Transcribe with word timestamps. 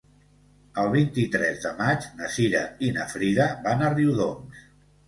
El 0.83 0.89
vint-i-tres 0.95 1.61
de 1.67 1.75
maig 1.83 2.09
na 2.23 2.33
Cira 2.39 2.65
i 2.89 2.91
na 2.99 3.07
Frida 3.15 3.51
van 3.69 3.87
a 3.91 3.97
Riudoms. 3.99 4.69